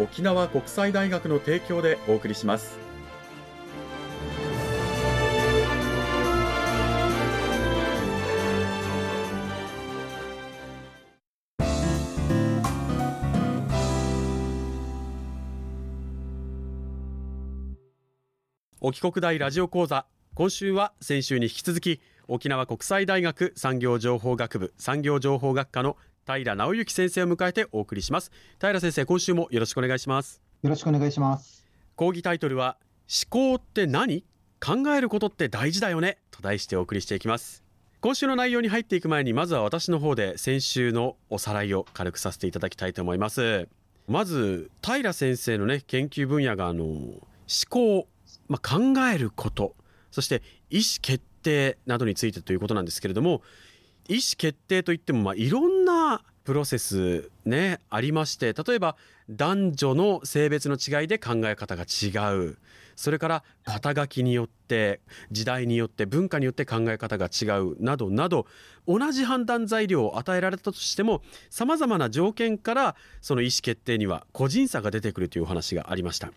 [0.00, 2.78] 沖縄国際大学の提供でお送りします。
[18.82, 25.98] 沖国大ラジオ講座今週は先週に引き続き沖縄国際大学産業情報学部産業情報学科の
[26.38, 28.30] 平直之先生を迎えてお送りします。
[28.60, 30.40] 平先生今週もよろしくお願いします。
[30.62, 31.66] よろしくお願いします。
[31.96, 32.76] 講義タイトルは
[33.08, 34.24] 思考って何？
[34.60, 36.18] 考えることって大事だよね？
[36.30, 37.64] と題してお送りしていきます。
[38.00, 43.68] 今週の内容に入っていく前にまずは私の方で先週のおさらいを軽くさせていただきたいと思います。
[44.06, 47.20] まず平先生のね研究分野があの思
[47.68, 48.06] 考
[48.48, 49.74] まあ、考えること。
[50.10, 53.42] そして意思決定などについてということなんですけれども
[54.08, 58.96] 意思決定といってもまあいろんなプロセスねありまして例えば
[59.28, 62.58] 男女の性別の違いで考え方が違う。
[62.96, 65.00] それから肩書きによって
[65.30, 67.82] 時代によって文化によって考え方が違う。
[67.82, 68.46] などなど
[68.86, 76.32] 同じ判断材料を与えられたとしてもさまざまな条件からその意思決定には個人差が出てくるというお話がありました。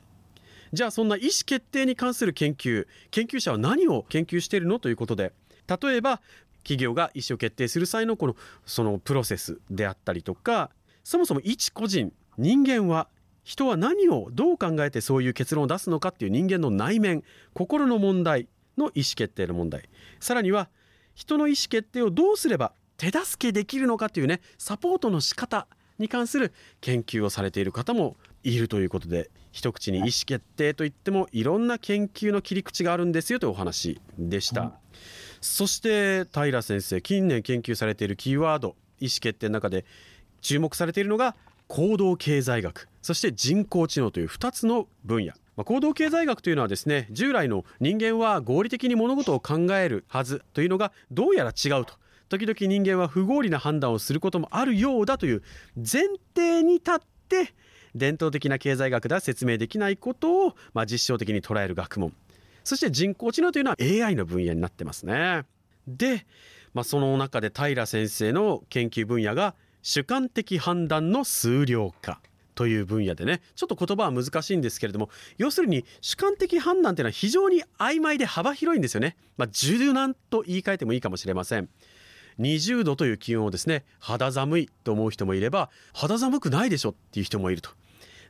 [0.72, 4.80] じゃあそんな意思決定に関する研究研究者は何を研究しているの？
[4.80, 5.34] ということで
[5.68, 6.22] 例えば
[6.64, 8.36] 企業が意思を決定する際のこの
[8.66, 10.70] そのプロセスであったりとか
[11.04, 13.08] そもそも一個人人間は
[13.44, 18.48] 人は何をどう考えてそういう結論を出すのかっていう人間の内面心の問題
[18.78, 19.90] の意思決定の問題。
[20.20, 20.70] さらには
[21.14, 25.68] 人の意思決定をどうすれば手助けできるのかというねサポートの仕方
[26.00, 34.74] に関する研究をされている方もいるということで一口に意思決定といってもいろんな研究の切り口があるんですよというお話でした、
[35.44, 39.84] そして平先生近年研究されているキーワード意思決定の中で
[40.42, 41.36] 注目されているのが
[41.68, 45.34] 行動経済学そして人工知能という2つの分野。
[45.56, 51.96] ま行動経済学というのはですね従来の人間は合理的に物事を考えるはずというのがどうやら違うと。
[52.30, 55.44] 時々人間は不合理な判断をすることもあるようだという
[55.76, 56.04] 前
[56.34, 57.54] 提に立って
[57.94, 62.14] 伝統的な経済学では説明できないことを、まあ、実証的に捉える学問。
[62.64, 65.44] そして人工知能というのは AI の分野になってますね。
[65.88, 66.26] で、
[66.74, 72.22] まあ、その中で平先生の研究分野が主観的判断の数量化
[72.56, 79.18] という分野でねちょっと言葉は難しいんですけれども要するに主観的判断というのは非常に曖昧で幅広いんですよね。
[79.38, 81.70] まあ、柔軟と言い換えてもいいかもしれません。
[82.40, 87.70] 20度という気温をですね肌寒いと思う人もいれば肌寒くないでしょっていう人もいると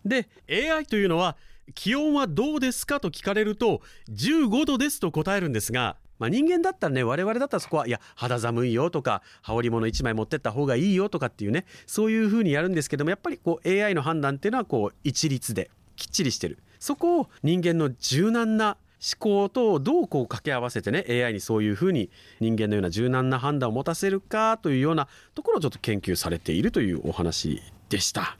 [0.05, 1.37] で AI というのは
[1.75, 22.09] 気温はどうですかと聞かれると15度ですと答えるんですが、まあ、人間だったらね我々だったらそこはいや肌寒いよとか羽織物1枚持ってった方がいいよとかっていうねそういうふうにやるんですけどもやっぱりこう AI の判断っていうのはこう一律できっちりしてるそこを人間の柔軟な思考とどうこう掛け合わせてね AI にそういうふうに
[22.39, 28.37] 人間のような柔軟な判断を持たせるかというようなところをちょっと研究されているというお話でした。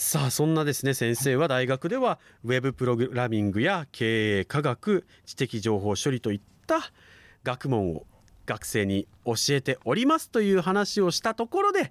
[0.00, 6.92] さあそんなですね先生は大学ではウェブプログラミングや経営科学知的情報処理といった
[7.42, 8.06] 学問を
[8.46, 11.90] 学生に教えておりますという話をしたところで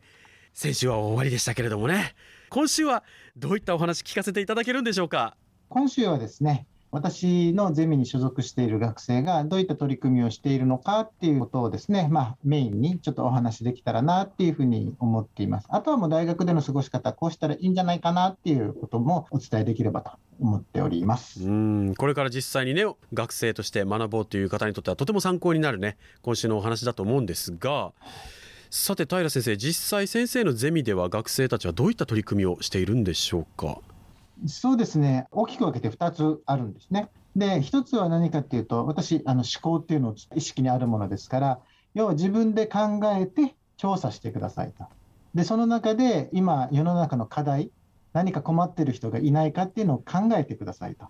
[0.54, 2.16] 先週は終わりでしたけれどもね。
[2.50, 3.04] 今週は
[3.36, 5.36] どういったお話聞かせていただけるんでしょうか？
[5.68, 15.68] 今週はですね私のゼミに所属している学生がどういった取り組みをしているのかっていうことをですね、まあ、メインにちょっとお話できたらなっていうふうに思っています。
[15.69, 21.44] あとはもう大学での過ごし方、こうしたらいいんじゃないかなっていうこともお伝えできればと思っております。
[21.44, 27.92] うんこれから実際にね学生として学ぼうという方にとってはとても参考になるね今週のお話だと思うんですが。
[28.69, 33.80] さて平先生実際先生のゼミでは学生たちはどういった取り組みをしているんでしょうか？
[34.45, 37.10] そうですね、大きく分けて2つあるんですね。
[37.36, 41.60] で、1つは何かっていうと、私、あの思考っていうのを意識にあるものですから、
[41.94, 44.86] 要は自分で考えて調査してくださいと。
[45.34, 47.72] で、その中で今、世の中の課題、
[48.13, 51.07] 何か困ってる人がいないかっていうのを考えてくださいと。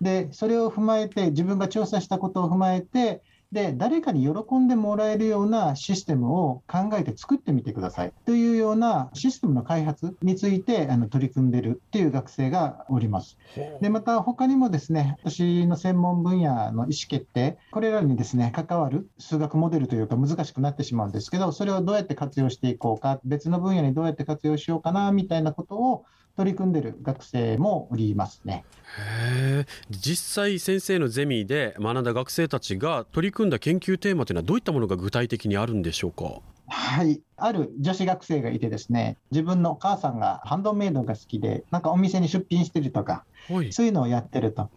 [0.00, 13.38] で、それを踏まえて、自分が調査したことを踏まえて、で、誰かに喜んでもらえるようなシステムを考えて作ってみてくださいというようなシステムの開発についてあの取り組んでるっていう学生がおります。
[13.80, 26.04] で、また他にもですね、私の専門分野の意思決定、これらにですね、関わる数学モデルというか難しくなってしまうんですけど、それをどうやって活用していこうか、別の分野にどうやって活用しようかなみたいなことを
[26.36, 28.64] 取り組んでる学生もおりますね。
[28.98, 36.40] へ実際先生のゼミで学んだ学生たちが取り組んだ研究テーマというのはどういったものが具体的にあるんでしょうか？
[36.68, 37.20] はい。
[37.36, 43.24] ある女子学生がいてですね、自分のお母さんがハンドメイドが好きで、なんかお店に出品してるとか、
[43.70, 44.68] そういうのをやってると。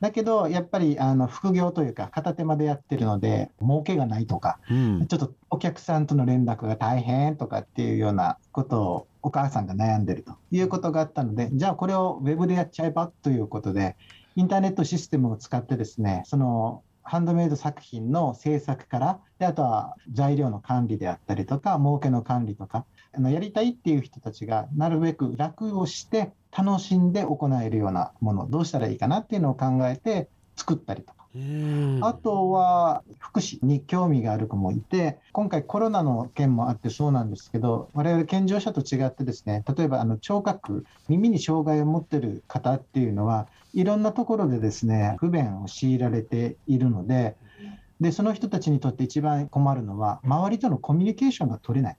[0.00, 13.96] だけど、やっぱりあの副業というか、片手間でやってるので、儲けがないとか、うん、ちょっとお客さんとの連絡が大変とかっていうようなことをお母さんが悩んでるということがあったので、じゃあこれをウェブでやっちゃえばということで、
[14.34, 22.84] インターネットシステムを使ってですね、そのハンドメイド作品の制作から、であとは材料の管理であったりとか、儲けの管理とか、
[23.14, 31.21] あのやりたいっていう人たちがなるべく楽をして楽しんで行えるようなもの、どうしたらいいかなっていうのを考えて作ったりとか。
[32.02, 47.36] あとは福祉に興味がある子もいて、今回コロナの件もあってそうなんですけど、我々健常者と違ってですね、例えばあの聴覚、耳に障害を持ってる方っていうのは、いろんなところでですね、不便を強いられているので、
[48.02, 51.96] でその人たちにとって一番困るのは周りとのコミュニケーションが取れない。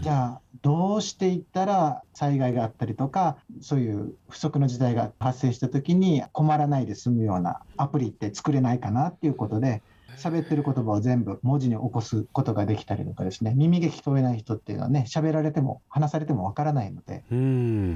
[0.00, 9.82] じゃあどうしていったら災害があったりとかそういう不測の事態が発生した時に困らないで済むようなアプリって作れないかなっていうことで
[10.18, 13.54] 喋ってる言葉を全部文字に起こすことができたりとかですね。
[13.56, 17.24] 耳が聞こえない人っていうのはね喋られても話されてもわからないので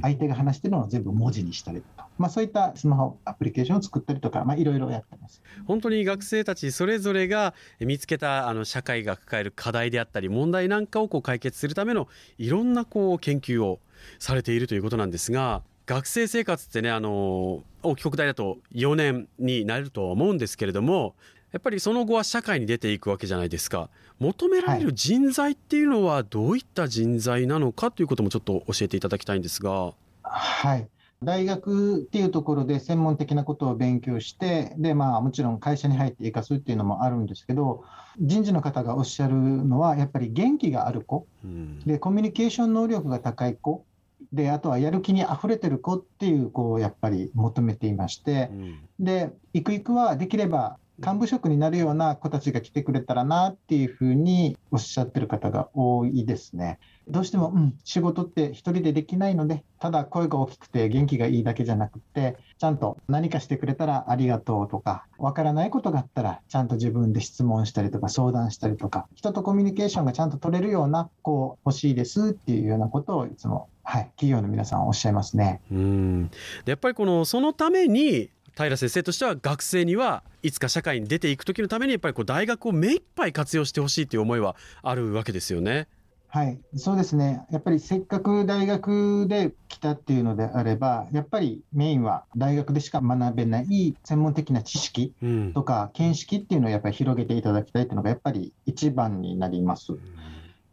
[0.02, 5.42] 相手が話してるのを全部文字にしたりとか、まあ、そういったスマホアプリケーションを作ったりとか、まあ、いろいろやってます。
[5.66, 12.08] 本当に学生たちそれぞれが見つけたあの社会が抱える課題であったり問題なんかをこう解決するための
[12.38, 13.80] いろんなこう研究を
[14.18, 21.14] されているということなんですが学生生活ってねあの大き国大だと4年になるとは思うんですけれども
[21.52, 23.88] やっぱりその後は社会に出ていくわけじゃないですか。
[24.18, 29.92] 求められる人材っていうのはどういった人材なのかということもちょっと教えていただきたいんですが。
[30.22, 30.88] はい。
[31.22, 37.84] 大学っていうところで専門的なことを勉強して、で、まあもちろん会社に入って生かすっていうのもあるんですけど、
[38.20, 43.84] 人事の方がおっしゃるのは、やっぱり元気がある子、うん、で、コミュニケーション能力が高い子、
[44.32, 56.78] で、あとはやる気にあふれてる子っていう子をやっぱり求めていまして、うん、で、ゆくゆくはできれば幹部職になるような子たちが来てくれたらなっていうふうにおっしゃってる方が多いですね。
[57.08, 75.60] どうしても、うん、仕事って一人でできないので、ただ声が大きくて元気がいいだけじゃなくて、ちゃんと何かしてくれたらありがとうとか、わからないことがあったら、ちゃんと自分で質問したりとか相談したりとか、人とコミュニケーションがちゃんと取れるような子欲しいですっていうようなことをいつもはい、企業の皆さんおっしゃいますね。
[75.70, 76.28] うん
[76.64, 85.88] でやっぱりこのそのために平先生としては学生にはいつか社会に出ていく時のためにやっぱりこう大学を目いっぱい活用してほしいという思いはあるわけですよね。
[86.28, 95.14] はい、そうですね、やっぱりせっかく大学で来たっていうのであれば、やっぱりメインは大学でしか学べない専門的な知識
[95.54, 99.92] とか見識っていうのをやっぱり広げていただきたいっていうのがやっぱり一番になります。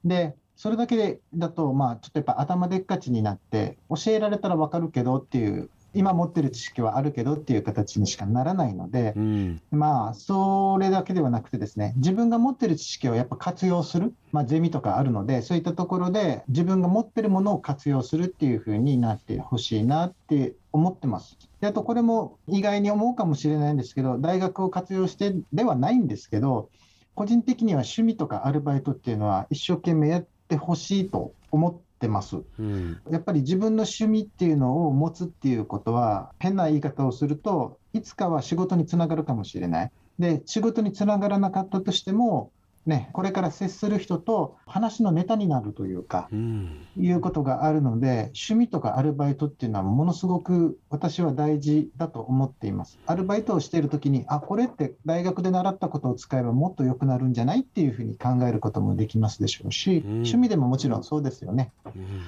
[0.03, 21.37] でそれだけだと、まあ、ちょっとやっぱ頭でっかちになって、教えられたら分かるけどっていう今持ってる知識はあるけどっていう形にしかならないので、うん、まあ、それだけではなくてですね、自分が持ってる知識をやっぱ活用する、まあ、ゼミとかあるので、そういったところで自分が持ってるものを活用するっていうふうになってほしいなって思ってます。
[21.61, 26.69] であと、これも意外に思うかもしれないんですけど、大学を活用してではないんですけど、
[27.15, 39.91] 個人的には趣味とかアルバイトっていうのは一生懸命やってほしいと思ってってます、うん、やっぱり自分の趣味っていうのを持つっていうことは変な言い方をするといつかは仕事につながるかもしれない。
[40.19, 42.51] で仕事につながらなかったとしても
[42.85, 52.99] ね、これから接する人と話のネタになるというか、うん、いうことがあるので、趣味とかアルバイトっていうのはものすごく私は大事だと思っています。
[53.05, 61.71] アルバイトをしているときに、あ、これって大学で習ったことを使えばもっと良くなるんじゃないっていうふうに考えることもできますでしょうし、うん、趣味でももちろんそうですよね。
[61.85, 62.21] うん、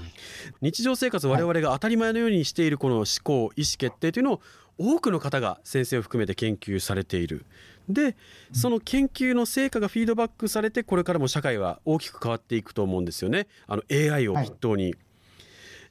[0.62, 4.42] 日常生活、我々が当たり前のようにしているこの思考、意思決定というのを
[4.78, 7.46] 多くの方が先生を含めて研究されている。
[7.89, 8.15] で
[8.51, 14.96] その研究の成果がフィードバックされてこれからも社会は大きく変わっていくと思うんですよねあの AI を筆頭に。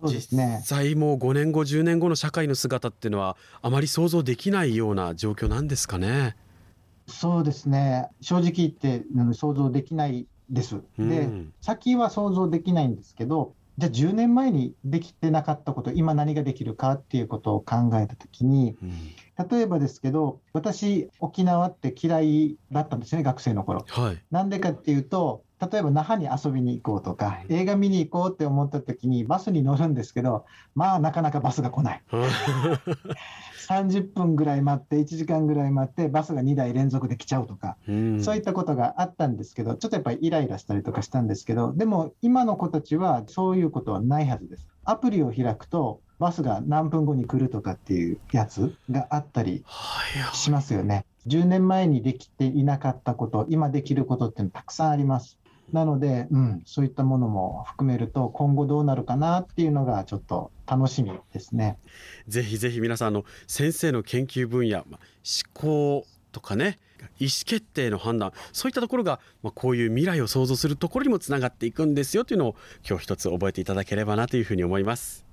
[0.01, 6.37] はい、実際もう5年後10年後の社会の姿っていうのはあまり想像できないような状況なんですかね。
[7.07, 9.03] そうですね正直言って
[9.35, 10.81] 想像できないです。
[10.99, 11.29] で、
[11.61, 23.85] 先は想像できないんですけどじゃあ10年前にできてなかったこと、今何ができるかっていうことを考えたときに、うん、例えばですけど、私、沖縄って嫌いだったんですね、学生の頃。
[23.89, 32.03] はい、なんでかっていうと、例えば那覇に遊びに行こうとか、映画見に行こうって思った時にバスに乗るんですけど、まあなかなかバスが来ない。
[33.65, 44.69] 30分ぐらい待って、1時間ぐらい待って、バスが2台連続で来ちゃうとか、うん、そういったことがあったんですけど、ちょっとやっぱりイライラしたりとかしたんですけど、でも今の子たちはそういうことはないはずです。
[44.85, 49.65] アプリを開くと、バスが何分後に来るとかっていうやつがあったり
[50.33, 51.07] しますよね。
[51.27, 55.39] 10年前にできていなかったこと、今できることっていうのたくさんあります。
[55.73, 61.79] なので、うん、そういったものも含めると、今後どうなるかなっていうのが、ちょっと楽しみですね。
[62.29, 66.79] ぜひぜひ皆さんの先生の研究分野、ま、思考とかね、
[67.19, 72.57] 意思決定の判断そういったところが、まあ、こういう未来を想像するところにもつながっていくんですよというのを
[72.89, 75.25] 今日一つ覚えていただければなというふうに思います。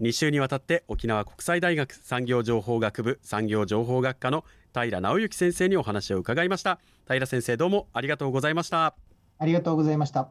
[0.00, 4.44] 2週にわたって沖縄国際大学産業情報学部産業情報学科の
[4.74, 6.78] 平直之先生にお話を伺いました。
[7.08, 9.05] 平先生どうもありがとうございました。
[9.38, 10.30] ありがとうございました。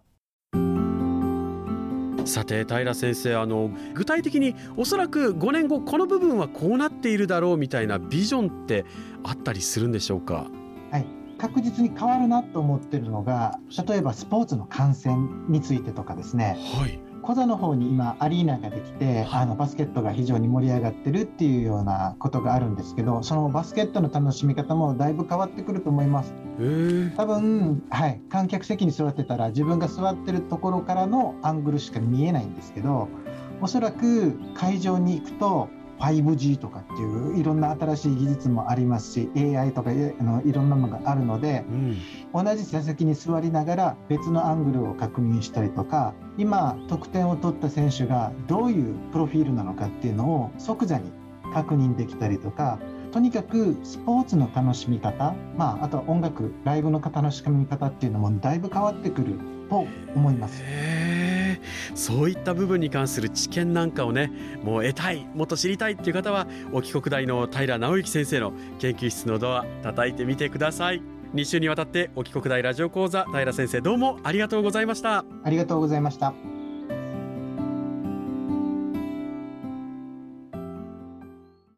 [2.26, 8.84] さて平先生あの具体的におそらく5年後この部分はこうなっているだろうみたいなビジョンって
[9.24, 10.48] あったりするんでしょうか？
[10.92, 11.06] はい。
[11.38, 26.34] 確実に変わるなと思ってるのが例えばスポーツの観戦についてとかですね、はい、コザの方に今アリーナができてあのバスケットが非常に盛り上がってるっていうようなことがあるんですけどそのバスケットの楽しみ方もだいぶ変わってくると思います。
[27.18, 33.10] 多分、はい、観客席に座ってたら自分が座ってるところからのアングルしか見えないんですけど
[33.60, 41.66] おそらく会場に行くと 5G とかっていういろんな新しい技術もありますし AI とかあのいろんなものがあるので、
[42.34, 51.12] うん、同じ座席に座りながら別のアングルを確認したりとか今得点を取った選手がどういうプロフィールなのかっていうのを即座に
[51.54, 52.80] 確認できたりとか
[53.12, 60.62] とにかくスポーツの楽しみ方、まあ、あとは音楽ライブの楽しみ方っていうのもだいぶ変わってくると思います。
[61.94, 64.32] そういった部分に関する知見なんかをね
[64.64, 70.16] もう得たいもっと知りたいっていう方は沖国大の平直之先生の研究室のドア叩い。
[70.16, 71.02] てみてください。
[71.34, 75.26] 2週にわたって沖国大ラジオ講座平先生どうもありがとうございました。
[75.44, 76.55] ありがとうございました。